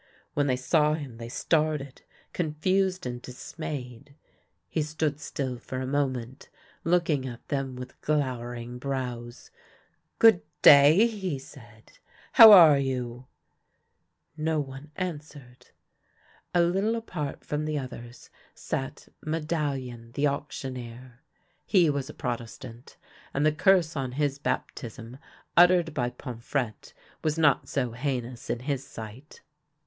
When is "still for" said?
5.19-5.79